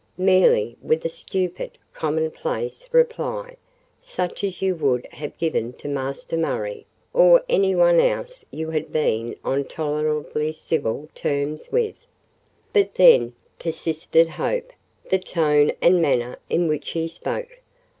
—Merely 0.17 0.75
with 0.81 1.05
a 1.05 1.09
stupid, 1.09 1.77
commonplace 1.93 2.89
reply, 2.91 3.55
such 3.99 4.43
as 4.43 4.59
you 4.59 4.73
would 4.73 5.05
have 5.11 5.37
given 5.37 5.73
to 5.73 5.87
Master 5.87 6.35
Murray, 6.35 6.87
or 7.13 7.43
anyone 7.47 7.99
else 7.99 8.43
you 8.49 8.71
had 8.71 8.91
been 8.91 9.35
on 9.43 9.63
tolerably 9.65 10.53
civil 10.53 11.07
terms 11.13 11.71
with." 11.71 11.97
"But, 12.73 12.95
then," 12.95 13.33
persisted 13.59 14.27
Hope, 14.27 14.73
"the 15.07 15.19
tone 15.19 15.71
and 15.83 16.01
manner 16.01 16.37
in 16.49 16.67
which 16.67 16.89
he 16.89 17.07
spoke." 17.07 17.59